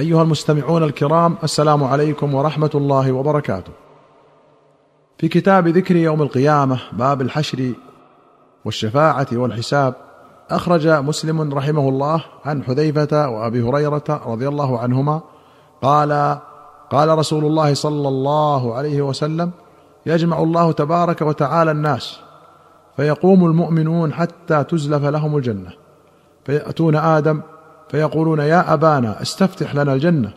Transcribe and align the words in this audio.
أيها 0.00 0.22
المستمعون 0.22 0.82
الكرام 0.82 1.36
السلام 1.44 1.84
عليكم 1.84 2.34
ورحمة 2.34 2.70
الله 2.74 3.12
وبركاته. 3.12 3.72
في 5.18 5.28
كتاب 5.28 5.68
ذكر 5.68 5.96
يوم 5.96 6.22
القيامة 6.22 6.80
باب 6.92 7.20
الحشر 7.20 7.72
والشفاعة 8.64 9.26
والحساب 9.32 9.94
أخرج 10.50 10.88
مسلم 10.88 11.54
رحمه 11.54 11.88
الله 11.88 12.24
عن 12.44 12.62
حذيفة 12.62 13.28
وأبي 13.28 13.62
هريرة 13.62 14.22
رضي 14.26 14.48
الله 14.48 14.78
عنهما 14.78 15.20
قال 15.82 16.38
قال 16.90 17.18
رسول 17.18 17.44
الله 17.44 17.74
صلى 17.74 18.08
الله 18.08 18.74
عليه 18.74 19.02
وسلم 19.02 19.50
يجمع 20.06 20.42
الله 20.42 20.72
تبارك 20.72 21.22
وتعالى 21.22 21.70
الناس 21.70 22.20
فيقوم 22.96 23.44
المؤمنون 23.44 24.12
حتى 24.12 24.64
تزلف 24.64 25.04
لهم 25.04 25.36
الجنة 25.36 25.72
فيأتون 26.44 26.96
آدم 26.96 27.42
فيقولون 27.90 28.38
يا 28.38 28.74
أبانا 28.74 29.22
استفتح 29.22 29.74
لنا 29.74 29.94
الجنة. 29.94 30.32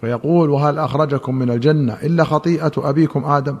فيقول 0.00 0.50
وهل 0.50 0.78
أخرجكم 0.78 1.34
من 1.34 1.50
الجنة 1.50 1.96
إلا 2.02 2.24
خطيئة 2.24 2.72
أبيكم 2.76 3.24
آدم؟ 3.24 3.56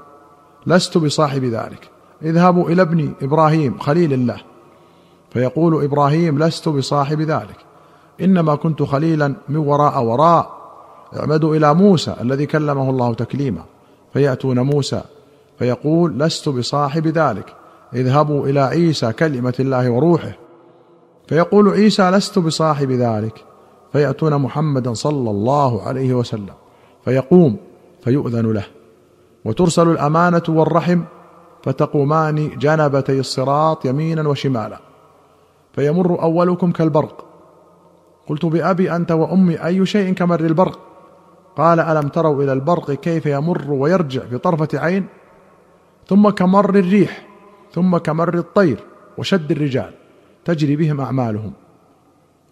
لست 0.66 0.98
بصاحب 0.98 1.44
ذلك. 1.44 1.90
اذهبوا 2.22 2.70
إلى 2.70 2.82
ابني 2.82 3.10
إبراهيم 3.22 3.78
خليل 3.78 4.12
الله. 4.12 4.36
فيقول 5.30 5.84
إبراهيم 5.84 6.38
لست 6.38 6.68
بصاحب 6.68 7.20
ذلك. 7.20 7.56
إنما 8.20 8.54
كنت 8.54 8.82
خليلا 8.82 9.34
من 9.48 9.56
وراء 9.56 10.02
وراء. 10.02 10.50
اعمدوا 11.16 11.56
إلى 11.56 11.74
موسى 11.74 12.14
الذي 12.20 12.46
كلمه 12.46 12.90
الله 12.90 13.14
تكليما. 13.14 13.62
فيأتون 14.12 14.60
موسى 14.60 15.00
فيقول 15.58 16.18
لست 16.18 16.48
بصاحب 16.48 17.06
ذلك. 17.06 17.54
اذهبوا 17.94 18.46
إلى 18.46 18.60
عيسى 18.60 19.12
كلمة 19.12 19.54
الله 19.60 19.90
وروحه. 19.90 20.43
فيقول 21.26 21.68
عيسى 21.68 22.10
لست 22.10 22.38
بصاحب 22.38 22.90
ذلك. 22.90 23.44
فيأتون 23.92 24.38
محمدا 24.38 24.94
صلى 24.94 25.30
الله 25.30 25.82
عليه 25.82 26.14
وسلم 26.14 26.54
فيقوم 27.04 27.56
فيؤذن 28.04 28.52
له. 28.52 28.64
وترسل 29.44 29.88
الأمانة 29.90 30.42
والرحم 30.48 31.00
فتقومان 31.62 32.58
جنبتي 32.58 33.20
الصراط 33.20 33.84
يمينا 33.84 34.28
وشمالا. 34.28 34.80
فيمر 35.72 36.22
أولكم 36.22 36.72
كالبرق. 36.72 37.24
قلت 38.26 38.46
بأبي 38.46 38.96
أنت 38.96 39.12
وأمي 39.12 39.64
أي 39.64 39.86
شيء 39.86 40.14
كمر 40.14 40.40
البرق؟ 40.40 40.78
قال 41.56 41.80
ألم 41.80 42.08
تروا 42.08 42.42
إلى 42.42 42.52
البرق 42.52 42.92
كيف 42.92 43.26
يمر 43.26 43.72
ويرجع 43.72 44.20
في 44.20 44.38
طرفة 44.38 44.68
عين؟ 44.74 45.06
ثم 46.08 46.28
كمر 46.28 46.70
الريح 46.70 47.26
ثم 47.72 47.96
كمر 47.96 48.34
الطير 48.34 48.80
وشد 49.18 49.50
الرجال. 49.50 50.03
تجري 50.44 50.76
بهم 50.76 51.00
أعمالهم. 51.00 51.52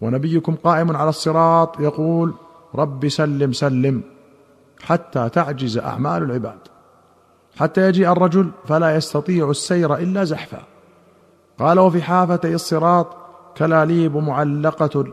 ونبيكم 0.01 0.55
قائم 0.55 0.95
على 0.95 1.09
الصراط 1.09 1.79
يقول 1.79 2.33
رب 2.75 3.07
سلم 3.07 3.53
سلم 3.53 4.01
حتى 4.81 5.29
تعجز 5.29 5.77
أعمال 5.77 6.23
العباد. 6.23 6.59
حتى 7.59 7.87
يجيء 7.87 8.11
الرجل 8.11 8.51
فلا 8.65 8.95
يستطيع 8.95 9.49
السير 9.49 9.95
إلا 9.95 10.23
زحفا. 10.23 10.63
قال 11.59 11.79
وفي 11.79 12.01
حافتي 12.01 12.55
الصراط 12.55 13.07
كلاليب 13.57 14.17
معلقة 14.17 15.05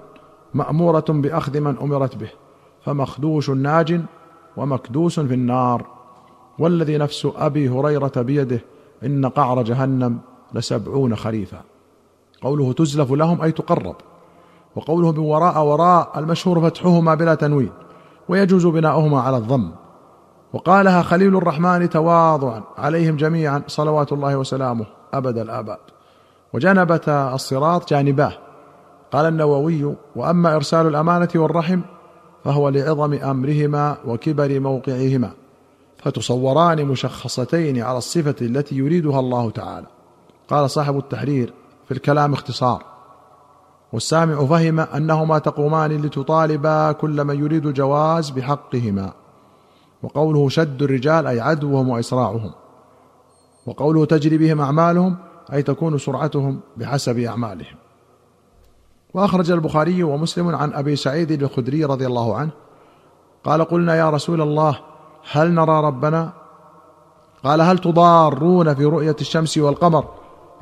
مأمورة 0.54 1.04
بأخذ 1.08 1.60
من 1.60 1.76
أمرت 1.78 2.16
به 2.16 2.30
فمخدوش 2.84 3.50
ناج 3.50 4.00
ومكدوس 4.56 5.20
في 5.20 5.34
النار. 5.34 5.86
والذي 6.58 6.98
نفس 6.98 7.28
أبي 7.36 7.68
هريرة 7.68 8.12
بيده 8.16 8.60
إن 9.04 9.26
قعر 9.26 9.62
جهنم 9.62 10.18
لسبعون 10.54 11.16
خريفا. 11.16 11.62
قوله 12.42 12.72
تزلف 12.72 13.12
لهم 13.12 13.42
أي 13.42 13.52
تقرب 13.52 13.96
وقوله 14.76 15.12
من 15.12 15.18
وراء 15.18 15.64
وراء 15.64 16.18
المشهور 16.18 16.60
فتحهما 16.60 17.14
بلا 17.14 17.34
تنوين 17.34 17.70
ويجوز 18.28 18.66
بناؤهما 18.66 19.20
على 19.20 19.36
الضم. 19.36 19.70
وقالها 20.52 21.02
خليل 21.02 21.36
الرحمن 21.36 21.90
تواضعا 21.90 22.62
عليهم 22.78 23.16
جميعا 23.16 23.62
صلوات 23.66 24.12
الله 24.12 24.36
وسلامه 24.36 24.86
أبد 25.14 25.38
الآباد. 25.38 25.78
وجنبة 26.52 27.34
الصراط 27.34 27.90
جانباه. 27.90 28.32
قال 29.12 29.26
النووي 29.26 29.94
وأما 30.16 30.56
إرسال 30.56 30.86
الأمانة 30.86 31.28
والرحم 31.34 31.80
فهو 32.44 32.68
لعظم 32.68 33.14
أمرهما 33.14 33.96
وكبر 34.06 34.60
موقعهما 34.60 35.30
فتصوران 35.98 36.84
مشخصتين 36.84 37.82
على 37.82 37.98
الصفة 37.98 38.34
التي 38.40 38.76
يريدها 38.76 39.20
الله 39.20 39.50
تعالى. 39.50 39.86
قال 40.48 40.70
صاحب 40.70 40.98
التحرير 40.98 41.52
في 41.90 41.96
الكلام 41.96 42.32
اختصار. 42.32 42.84
والسامع 43.92 44.44
فهم 44.44 44.80
أنهما 44.80 45.38
تقومان 45.38 46.02
لتطالبا 46.02 46.92
كل 46.92 47.24
من 47.24 47.38
يريد 47.38 47.66
الجواز 47.66 48.30
بحقهما. 48.30 49.12
وقوله 50.02 50.48
شد 50.48 50.82
الرجال 50.82 51.26
أي 51.26 51.40
عدوهم 51.40 51.88
وإسراعهم. 51.88 52.50
وقوله 53.66 54.04
تجري 54.04 54.38
بهم 54.38 54.60
أعمالهم 54.60 55.16
أي 55.52 55.62
تكون 55.62 55.98
سرعتهم 55.98 56.60
بحسب 56.76 57.18
أعمالهم. 57.18 57.76
وأخرج 59.14 59.50
البخاري 59.50 60.02
ومسلم 60.02 60.54
عن 60.54 60.72
أبي 60.72 60.96
سعيد 60.96 61.42
الخدري 61.42 61.84
رضي 61.84 62.06
الله 62.06 62.36
عنه 62.36 62.50
قال 63.44 63.64
قلنا 63.64 63.94
يا 63.94 64.10
رسول 64.10 64.40
الله 64.40 64.78
هل 65.30 65.54
نرى 65.54 65.86
ربنا؟ 65.86 66.32
قال 67.44 67.60
هل 67.60 67.78
تضارون 67.78 68.74
في 68.74 68.84
رؤية 68.84 69.16
الشمس 69.20 69.58
والقمر 69.58 70.04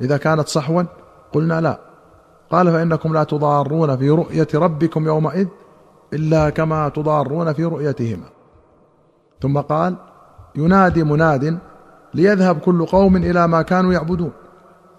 إذا 0.01 0.17
كانت 0.17 0.47
صحوا؟ 0.47 0.83
قلنا 1.33 1.61
لا. 1.61 1.79
قال 2.51 2.71
فإنكم 2.71 3.13
لا 3.13 3.23
تضارون 3.23 3.97
في 3.97 4.09
رؤية 4.09 4.47
ربكم 4.55 5.05
يومئذ 5.05 5.47
إلا 6.13 6.49
كما 6.49 6.89
تضارون 6.89 7.53
في 7.53 7.65
رؤيتهما. 7.65 8.25
ثم 9.41 9.57
قال 9.57 9.95
ينادي 10.55 11.03
مناد 11.03 11.57
ليذهب 12.13 12.59
كل 12.59 12.85
قوم 12.85 13.17
إلى 13.17 13.47
ما 13.47 13.61
كانوا 13.61 13.93
يعبدون 13.93 14.31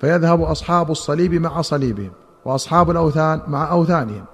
فيذهب 0.01 0.43
أصحاب 0.43 0.91
الصليب 0.91 1.35
مع 1.35 1.61
صليبهم 1.61 2.11
وأصحاب 2.45 2.91
الأوثان 2.91 3.41
مع 3.49 3.71
أوثانهم 3.73 4.25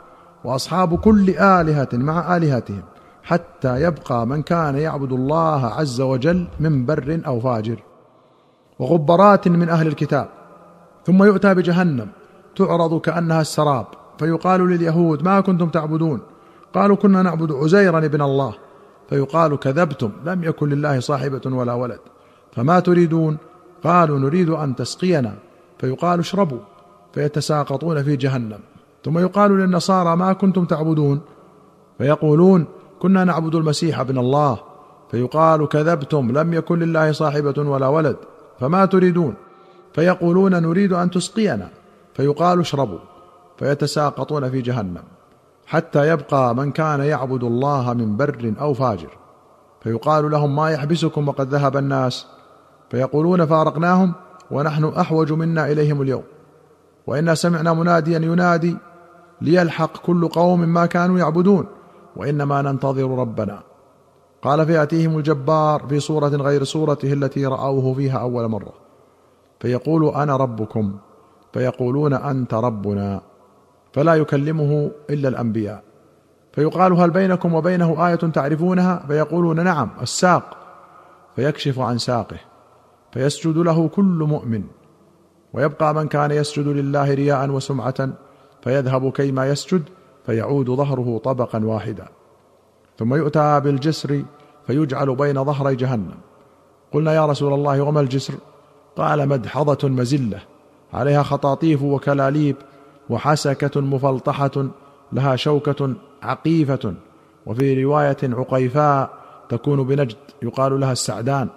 وأصحاب 0.45 0.99
كل 0.99 1.31
آلهة 1.31 1.89
مع 1.93 2.37
آلهتهم 2.37 2.83
حتى 3.23 3.83
يبقى 3.83 4.27
من 4.27 4.43
كان 4.43 4.77
يعبد 4.77 5.13
الله 5.13 5.67
عز 5.67 6.01
وجل 6.01 6.47
من 6.61 6.87
بر 6.87 7.21
أو 7.27 7.41
فاجر. 7.41 7.83
وغبرات 8.79 9.49
من 9.49 9.69
أهل 9.69 9.87
الكتاب 9.87 10.29
ثم 11.07 11.23
يؤتى 11.23 11.55
بجهنم 11.55 12.09
تعرض 12.57 13.01
كأنها 13.01 13.41
السراب 13.41 13.87
فيقال 14.19 14.61
لليهود 14.61 15.23
ما 15.23 15.41
كنتم 15.41 15.69
تعبدون؟ 15.69 16.21
قالوا 16.75 16.97
كنا 16.97 17.23
نعبد 17.23 17.53
عزيرا 17.53 17.99
ابن 17.99 18.23
الله. 18.23 18.55
فيقال 19.09 19.59
كذبتم 19.59 20.11
لم 20.25 20.45
يكن 20.45 20.69
لله 20.69 21.01
صاحبة 21.01 21.41
ولا 21.47 21.73
ولد. 21.73 21.99
فما 22.53 22.81
تريدون؟ 22.81 23.37
قالوا 23.85 24.19
نريد 24.19 24.51
أن 24.51 24.77
تسقينا. 24.77 25.35
فيقال 25.79 26.19
اشربوا. 26.19 26.59
فيتساقطون 27.13 28.03
في 28.03 28.17
جهنم. 28.17 28.59
ثم 29.05 29.19
يقال 29.19 29.51
للنصارى 29.51 30.17
ما 30.17 30.33
كنتم 30.33 30.65
تعبدون؟ 30.65 31.21
فيقولون 31.99 32.65
كنا 32.99 33.25
نعبد 33.25 33.55
المسيح 33.55 34.01
ابن 34.01 34.19
الله. 34.19 34.59
فيقال 35.11 35.69
كذبتم 35.69 36.39
لم 36.39 36.55
يكن 36.55 36.79
لله 36.79 37.13
صاحبة 37.13 37.55
ولا 37.59 37.89
ولد 37.89 38.17
فما 38.61 38.85
تريدون؟ 38.85 39.35
فيقولون 39.97 40.63
نريد 40.63 40.93
أن 40.93 41.11
تسقينا 41.11 41.69
فيقال 42.15 42.61
اشربوا 42.61 42.99
فيتساقطون 43.59 44.51
في 44.51 44.61
جهنم 44.61 45.03
حتى 45.67 46.09
يبقى 46.09 46.55
من 46.55 46.73
كان 46.73 47.01
يعبد 47.01 47.45
الله 47.45 47.95
من 47.95 48.17
بر 48.17 48.55
أو 48.61 48.75
فاجر. 48.75 49.11
فيقال 49.81 50.31
لهم 50.31 50.57
ما 50.57 50.71
يحبسكم 50.71 51.29
وقد 51.29 51.49
ذهب 51.55 51.77
الناس. 51.77 52.27
فيقولون 52.91 53.47
فارقناهم 53.47 54.13
ونحن 54.51 54.85
أحوج 54.85 55.33
منا 55.33 55.73
إليهم 55.73 56.03
اليوم. 56.03 56.23
وإنا 57.07 57.35
سمعنا 57.35 57.73
مناديا 57.73 58.19
ينادي 58.19 58.77
ليلحق 59.41 59.97
كل 59.97 60.29
قوم 60.29 60.61
ما 60.61 60.87
كانوا 60.87 61.19
يعبدون 61.19 61.67
وإنما 62.17 62.63
ننتظر 62.63 63.19
ربنا. 63.19 63.63
قال 64.43 64.67
فيأتيهم 64.67 65.19
الجبار 65.19 65.87
في 65.89 66.01
صورة 66.01 66.29
غير 66.29 66.65
صورته 66.65 67.13
التي 67.13 67.47
رأوه 67.47 67.95
فيها 67.95 68.19
أول 68.19 68.49
مرة. 68.49 68.86
فيقول 69.67 70.15
أنا 70.15 70.37
ربكم 70.37 70.97
فيقولون 71.53 72.13
أنت 72.13 72.55
ربنا 72.55 73.21
فلا 73.93 74.15
يكلمه 74.15 74.91
إلا 75.11 75.29
الأنبياء. 75.29 75.83
فيقال 76.53 76.93
هل 76.93 77.11
بينكم 77.11 77.55
وبينه 77.55 78.09
آية 78.09 78.15
تعرفونها؟ 78.15 79.05
فيقولون 79.09 79.65
نعم 79.65 79.91
الساق. 80.03 80.57
فيكشف 81.37 81.81
عن 81.81 81.99
ساقه 81.99 82.37
فيسجد 83.13 83.57
له 83.59 83.89
كل 83.89 84.27
مؤمن. 84.29 84.65
ويبقى 85.53 85.95
من 85.95 86.09
كان 86.09 86.31
يسجد 86.31 86.67
لله 86.67 87.15
رياء 87.15 87.51
وسمعة 87.51 88.09
فيذهب 88.63 89.13
كيما 89.13 89.49
يسجد 89.49 89.83
فيعود 90.27 90.71
ظهره 90.71 91.19
طبقا 91.25 91.65
واحدا. 91.65 92.09
ثم 92.99 93.15
يؤتى 93.15 93.61
بالجسر 93.61 94.23
فيجعل 94.67 95.17
بين 95.17 95.45
ظهري 95.45 95.77
جهنم. 95.77 96.19
قلنا 96.93 97.15
يا 97.15 97.27
رسول 97.27 97.53
الله 97.53 97.81
وما 97.81 98.01
الجسر؟ 98.01 98.35
قال 98.97 99.29
مدحضة 99.29 99.89
مزلة 99.89 100.41
عليها 100.93 101.23
خطاطيف 101.23 101.83
وكلاليب 101.83 102.57
وحسكة 103.11 103.81
مفلطحة 103.81 104.67
لها 105.13 105.37
شوكة 105.37 105.95
عقيفة 106.23 106.95
وفي 107.47 107.85
رواية 107.85 108.17
عقيفاء 108.23 109.11
تكون 109.49 109.83
بنجد 109.83 110.17
يقال 110.43 110.81
لها 110.81 110.93
السعدان. 110.93 111.49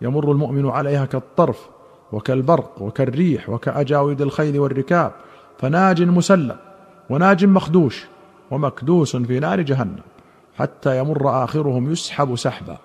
يمر 0.00 0.32
المؤمن 0.32 0.70
عليها 0.70 1.04
كالطرف 1.04 1.68
وكالبرق 2.12 2.82
وكالريح 2.82 3.48
وكاجاويد 3.48 4.20
الخيل 4.20 4.58
والركاب 4.58 5.12
فناج 5.58 6.02
مسلم 6.02 6.56
وناج 7.10 7.44
مخدوش 7.44 8.06
ومكدوس 8.50 9.16
في 9.16 9.40
نار 9.40 9.60
جهنم 9.60 10.00
حتى 10.58 10.98
يمر 10.98 11.44
آخرهم 11.44 11.92
يسحب 11.92 12.36
سحبا. 12.36 12.78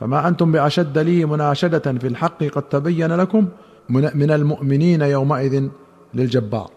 فما 0.00 0.28
أنتم 0.28 0.52
بأشد 0.52 0.98
لي 0.98 1.24
مناشدة 1.24 1.92
في 1.92 2.06
الحق 2.06 2.44
قد 2.44 2.62
تبين 2.62 3.12
لكم 3.12 3.48
من 3.88 4.30
المؤمنين 4.30 5.02
يومئذ 5.02 5.68
للجبار. 6.14 6.70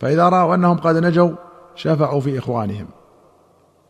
فإذا 0.00 0.28
رأوا 0.28 0.54
أنهم 0.54 0.76
قد 0.76 0.96
نجوا 0.96 1.30
شفعوا 1.74 2.20
في 2.20 2.38
إخوانهم. 2.38 2.86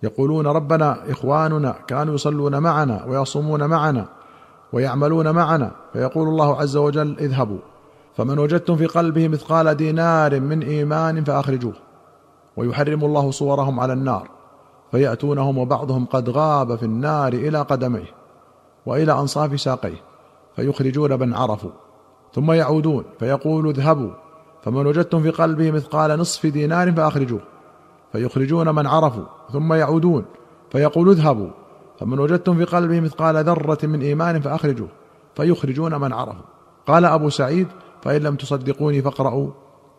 يقولون 0.03 0.47
ربنا 0.47 1.11
إخواننا 1.11 1.75
كانوا 1.87 2.15
يصلون 2.15 2.59
معنا 2.59 3.05
ويصومون 3.05 3.65
معنا 3.65 4.09
ويعملون 4.73 5.31
معنا. 5.31 5.71
فيقول 5.93 6.29
الله 6.29 6.61
عز 6.61 6.77
وجل 6.77 7.17
اذهبوا. 7.19 7.59
فمن 8.17 8.39
وجدتم 8.39 8.77
في 8.77 8.87
قلبه 8.87 9.29
مثقال 9.29 9.75
دينار 9.75 10.41
من 10.41 10.63
إيمان 10.63 11.25
فأخرجوه. 11.25 11.75
ويحرم 12.57 13.05
الله 13.05 13.31
صورهم 13.31 13.81
على 13.81 13.93
النار. 13.93 14.29
فيأتونهم 14.91 15.59
وبعضهم 15.59 16.05
قد 16.05 16.31
غاب 16.31 16.77
في 16.77 16.83
النار 16.83 17.33
إلى 17.33 17.59
قدميه. 17.59 18.22
وإلى 18.87 19.13
أنصاف 19.13 19.61
ساقيه 19.61 20.03
فيخرجون 20.57 21.21
من 21.21 21.35
عرفوا 21.35 21.71
ثم 22.35 22.53
يعودون 22.53 23.05
فيقول 23.19 23.69
اذهبوا 23.69 24.11
فمن 24.63 24.87
وجدتم 24.87 25.23
في 25.23 25.31
قلبه 25.31 25.71
مثقال 25.71 26.19
نصف 26.19 26.47
دينار 26.47 26.93
فأخرجوه 26.93 27.41
فيخرجون 28.13 28.75
من 28.75 28.87
عرفوا 28.87 29.25
ثم 29.53 29.73
يعودون 29.73 30.25
فيقول 30.71 31.11
اذهبوا 31.11 31.51
فمن 32.01 32.19
وجدتم 32.19 32.57
في 32.57 32.65
قلبه 32.65 33.01
مثقال 33.01 33.45
ذرة 33.45 33.79
من 33.83 34.03
إيمان 34.03 34.41
فأخرجوه 34.41 34.89
فيخرجون 35.37 36.01
من 36.01 36.13
عرفوا. 36.13 36.45
قال 36.87 37.05
أبو 37.05 37.29
سعيد 37.29 37.69
فإن 38.03 38.23
لم 38.23 38.37
تصدقوني 38.37 39.03
فاقرأوا 39.03 39.51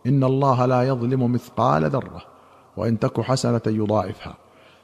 إن 0.06 0.24
الله 0.24 0.66
لا 0.66 0.82
يظلم 0.82 1.32
مثقال 1.32 1.84
ذرة 1.84 2.22
وإن 2.76 2.98
تك 2.98 3.20
حسنة 3.20 3.60
يضاعفها. 3.66 4.34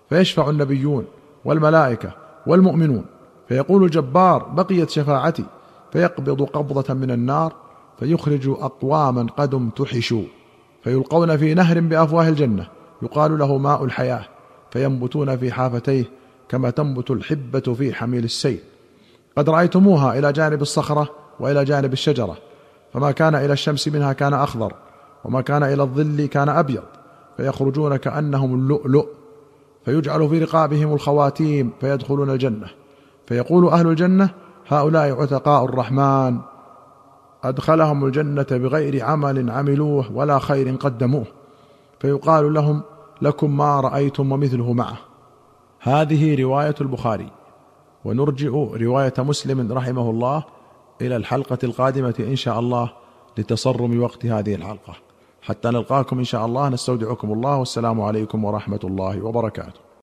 فيشفع 0.08 0.50
النبيون 0.50 1.06
والملائكة 1.44 2.12
والمؤمنون. 2.46 3.04
فيقول 3.50 3.84
الجبار 3.84 4.42
بقيت 4.42 4.90
شفاعتي 4.90 5.44
فيقبض 5.92 6.42
قبضة 6.42 6.94
من 6.94 7.10
النار 7.10 7.52
فيخرج 8.00 8.48
أقواما 8.48 9.26
قد 9.36 9.54
امتحشوا 9.54 10.22
فيلقون 10.84 11.36
في 11.36 11.54
نهر 11.54 11.80
بأفواه 11.80 12.28
الجنة 12.28 12.66
يقال 13.02 13.38
له 13.38 13.58
ماء 13.58 13.84
الحياة 13.84 14.24
فينبتون 14.70 15.36
في 15.36 15.52
حافتيه 15.52 16.04
كما 16.48 16.70
تنبت 16.70 17.10
الحبة 17.10 17.60
في 17.60 17.94
حميل 17.94 18.24
السيل. 18.24 18.58
قد 19.36 19.50
رأيتموها 19.50 20.18
إلى 20.18 20.32
جانب 20.32 20.62
الصخرة 20.62 21.10
وإلى 21.40 21.64
جانب 21.64 21.92
الشجرة 21.92 22.36
فما 22.92 23.10
كان 23.10 23.34
إلى 23.34 23.52
الشمس 23.52 23.88
منها 23.88 24.12
كان 24.12 24.34
أخضر 24.34 24.72
وما 25.24 25.40
كان 25.40 25.62
إلى 25.62 25.82
الظل 25.82 26.26
كان 26.26 26.48
أبيض 26.48 26.84
فيخرجون 27.36 27.96
كأنهم 27.96 28.54
اللؤلؤ 28.54 29.06
فيجعل 29.84 30.28
في 30.28 30.38
رقابهم 30.38 30.92
الخواتيم 30.92 31.70
فيدخلون 31.80 32.30
الجنة. 32.30 32.80
فيقول 33.30 33.68
أهل 33.68 33.86
الجنة 33.86 34.30
هؤلاء 34.68 35.22
عتقاء 35.22 35.64
الرحمن. 35.64 36.38
أدخلهم 37.44 38.04
الجنة 38.04 38.46
بغير 38.50 39.04
عمل 39.04 39.50
عملوه 39.50 40.12
ولا 40.12 40.38
خير 40.38 40.76
قدموه. 40.76 41.24
فيقال 42.00 42.54
لهم 42.54 42.82
لكم 43.22 43.56
ما 43.56 43.80
رأيتم 43.80 44.32
ومثله 44.32 44.72
معه. 44.72 44.96
هذه 45.80 46.42
رواية 46.42 46.74
البخاري. 46.80 47.30
ونرجئ 48.04 48.50
رواية 48.84 49.14
مسلم 49.18 49.72
رحمه 49.72 50.10
الله 50.10 50.44
إلى 51.00 51.16
الحلقة 51.16 51.58
القادمة 51.64 52.14
إن 52.20 52.36
شاء 52.36 52.58
الله 52.60 52.92
لتصرم 53.38 54.02
وقت 54.02 54.26
هذه 54.26 54.54
الحلقة. 54.54 54.94
حتى 55.42 55.68
نلقاكم 55.68 56.18
إن 56.18 56.24
شاء 56.24 56.46
الله 56.46 56.68
نستودعكم 56.68 57.32
الله 57.32 57.56
والسلام 57.56 58.00
عليكم 58.00 58.44
ورحمة 58.44 58.80
الله 58.84 59.22
وبركاته. 59.22 59.89